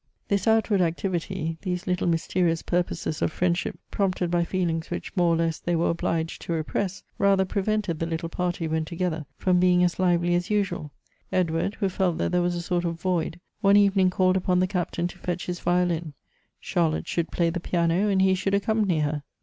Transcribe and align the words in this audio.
This 0.29 0.47
outward 0.47 0.81
activity, 0.81 1.59
these 1.61 1.85
little 1.85 2.07
mysterious 2.07 2.63
purposes 2.63 3.21
of 3.21 3.31
friendship, 3.31 3.77
prompted 3.91 4.31
by 4.31 4.43
feelings 4.45 4.89
which 4.89 5.15
more 5.15 5.35
or 5.35 5.37
less 5.37 5.59
they 5.59 5.75
were 5.75 5.91
obliged 5.91 6.41
to 6.41 6.55
i 6.55 6.63
epress, 6.63 7.03
rather 7.19 7.45
prevented 7.45 7.99
the 7.99 8.07
little 8.07 8.27
party 8.27 8.67
when 8.67 8.83
together 8.83 9.27
from 9.37 9.59
being 9.59 9.83
as 9.83 9.99
lively 9.99 10.33
as 10.33 10.49
usual. 10.49 10.91
Edward, 11.31 11.75
who 11.75 11.87
felt 11.87 12.17
that 12.17 12.31
there 12.31 12.41
was 12.41 12.55
a 12.55 12.63
sort 12.63 12.83
of 12.83 12.99
void, 12.99 13.39
one 13.59 13.77
even 13.77 13.99
ing 14.01 14.09
called 14.09 14.37
upon 14.37 14.59
the 14.59 14.65
Captain 14.65 15.07
to 15.07 15.19
fetch 15.19 15.45
his 15.45 15.59
violin— 15.59 16.15
Charlotte 16.69 17.07
should 17.07 17.29
play 17.31 17.51
the 17.51 17.59
piano, 17.59 18.07
and 18.07 18.23
he 18.23 18.33
should 18.33 18.55
accompany 18.55 19.01
her. 19.01 19.21